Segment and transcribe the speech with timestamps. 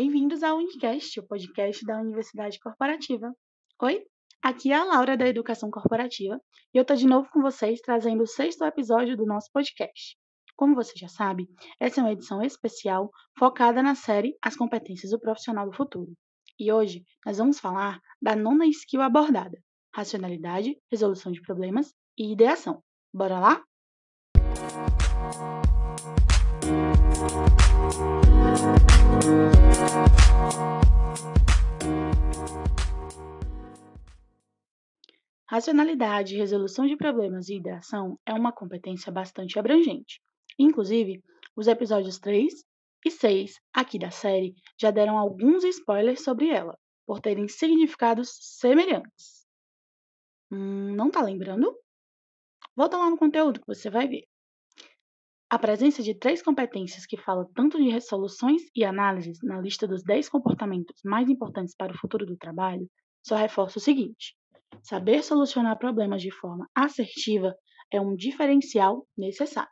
[0.00, 3.34] Bem-vindos ao Unicast, o podcast da Universidade Corporativa.
[3.82, 4.04] Oi,
[4.40, 6.40] aqui é a Laura da Educação Corporativa
[6.72, 10.16] e eu tô de novo com vocês trazendo o sexto episódio do nosso podcast.
[10.54, 11.48] Como você já sabe,
[11.80, 16.12] essa é uma edição especial focada na série As Competências do Profissional do Futuro.
[16.56, 19.58] E hoje nós vamos falar da nona skill abordada:
[19.92, 22.80] racionalidade, resolução de problemas e ideação.
[23.12, 23.64] Bora lá?
[35.50, 40.20] Racionalidade, resolução de problemas e ideação é uma competência bastante abrangente.
[40.56, 41.20] Inclusive,
[41.56, 42.52] os episódios 3
[43.04, 49.44] e 6 aqui da série já deram alguns spoilers sobre ela, por terem significados semelhantes.
[50.52, 51.76] Hum, não tá lembrando?
[52.76, 54.28] Volta lá no conteúdo que você vai ver.
[55.50, 60.02] A presença de três competências que falam tanto de resoluções e análises na lista dos
[60.02, 62.86] 10 comportamentos mais importantes para o futuro do trabalho
[63.26, 64.36] só reforça o seguinte:
[64.82, 67.56] saber solucionar problemas de forma assertiva
[67.90, 69.70] é um diferencial necessário.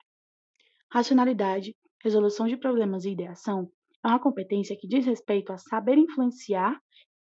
[0.90, 3.70] Racionalidade, resolução de problemas e ideação
[4.02, 6.80] é uma competência que diz respeito a saber influenciar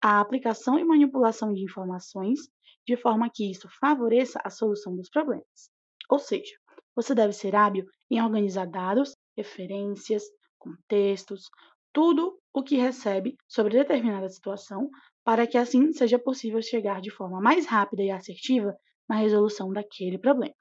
[0.02, 2.40] a aplicação e manipulação de informações
[2.86, 5.70] de forma que isso favoreça a solução dos problemas.
[6.08, 6.54] Ou seja,
[6.98, 10.24] você deve ser hábil em organizar dados, referências,
[10.58, 11.48] contextos,
[11.92, 14.90] tudo o que recebe sobre determinada situação,
[15.24, 18.76] para que assim seja possível chegar de forma mais rápida e assertiva
[19.08, 20.56] na resolução daquele problema.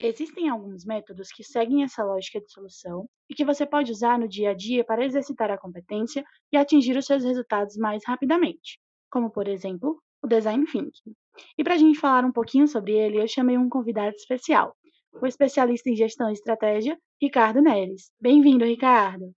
[0.00, 4.26] Existem alguns métodos que seguem essa lógica de solução e que você pode usar no
[4.26, 9.30] dia a dia para exercitar a competência e atingir os seus resultados mais rapidamente, como,
[9.30, 11.12] por exemplo, o Design Thinking.
[11.58, 14.74] E para a gente falar um pouquinho sobre ele, eu chamei um convidado especial,
[15.20, 18.10] o especialista em gestão e estratégia, Ricardo Neres.
[18.20, 19.32] Bem-vindo, Ricardo.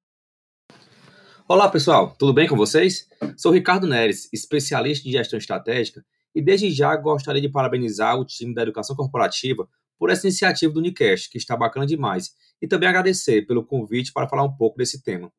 [1.47, 3.07] Olá, pessoal, tudo bem com vocês?
[3.37, 6.03] Sou Ricardo Neres, especialista em gestão estratégica,
[6.35, 9.67] e desde já gostaria de parabenizar o time da Educação Corporativa
[9.97, 14.27] por essa iniciativa do Unicast, que está bacana demais, e também agradecer pelo convite para
[14.27, 15.31] falar um pouco desse tema.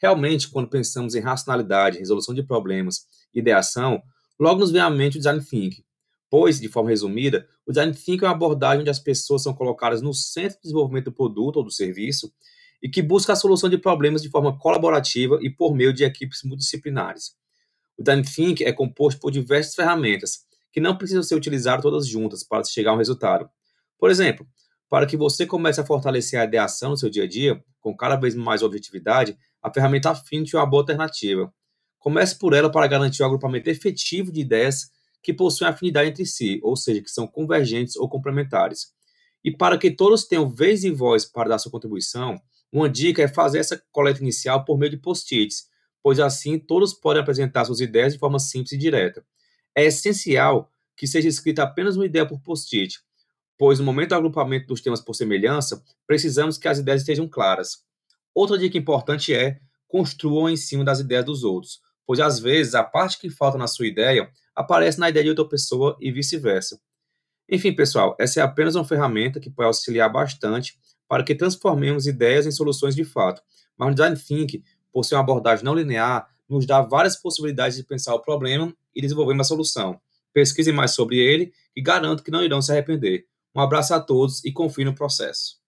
[0.00, 4.02] Realmente, quando pensamos em racionalidade, resolução de problemas, ideação,
[4.38, 5.82] logo nos vem à mente o design thinking,
[6.36, 10.02] Pois, de forma resumida, o design thinking é uma abordagem onde as pessoas são colocadas
[10.02, 12.34] no centro de desenvolvimento do produto ou do serviço
[12.82, 16.42] e que busca a solução de problemas de forma colaborativa e por meio de equipes
[16.42, 17.36] multidisciplinares.
[17.96, 20.40] O design thinking é composto por diversas ferramentas
[20.72, 23.48] que não precisam ser utilizadas todas juntas para chegar a um resultado.
[23.96, 24.44] Por exemplo,
[24.90, 28.16] para que você comece a fortalecer a ideação no seu dia a dia, com cada
[28.16, 31.54] vez mais objetividade, a ferramenta Affinity é uma boa alternativa.
[31.96, 34.92] Comece por ela para garantir o agrupamento efetivo de ideias
[35.24, 38.92] que possuem afinidade entre si, ou seja, que são convergentes ou complementares.
[39.42, 42.38] E para que todos tenham vez e voz para dar sua contribuição,
[42.70, 45.66] uma dica é fazer essa coleta inicial por meio de post-its,
[46.02, 49.24] pois assim todos podem apresentar suas ideias de forma simples e direta.
[49.74, 53.00] É essencial que seja escrita apenas uma ideia por post-it,
[53.58, 57.78] pois no momento do agrupamento dos temas por semelhança, precisamos que as ideias estejam claras.
[58.34, 59.58] Outra dica importante é
[59.88, 63.66] construam em cima das ideias dos outros, pois às vezes a parte que falta na
[63.66, 66.80] sua ideia aparece na ideia de outra pessoa e vice-versa.
[67.48, 70.78] Enfim, pessoal, essa é apenas uma ferramenta que pode auxiliar bastante
[71.08, 73.42] para que transformemos ideias em soluções de fato.
[73.76, 74.62] Mas o Design Thinking,
[74.92, 79.00] por ser uma abordagem não linear, nos dá várias possibilidades de pensar o problema e
[79.00, 80.00] desenvolver uma solução.
[80.32, 83.26] Pesquise mais sobre ele e garanto que não irão se arrepender.
[83.54, 85.62] Um abraço a todos e confie no processo.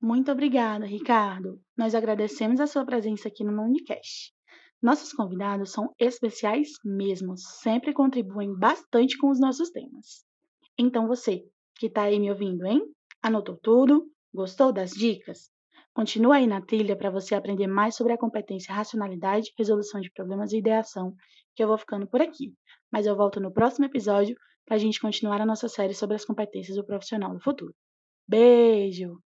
[0.00, 1.60] Muito obrigada, Ricardo.
[1.76, 4.35] Nós agradecemos a sua presença aqui no Unicast.
[4.82, 10.24] Nossos convidados são especiais mesmo, sempre contribuem bastante com os nossos temas.
[10.78, 11.42] Então você,
[11.76, 12.82] que está aí me ouvindo, hein?
[13.22, 14.06] Anotou tudo?
[14.32, 15.50] Gostou das dicas?
[15.94, 20.52] Continua aí na trilha para você aprender mais sobre a competência racionalidade, resolução de problemas
[20.52, 21.14] e ideação,
[21.54, 22.52] que eu vou ficando por aqui.
[22.92, 24.36] Mas eu volto no próximo episódio
[24.66, 27.74] para a gente continuar a nossa série sobre as competências do profissional do futuro.
[28.28, 29.18] Beijo!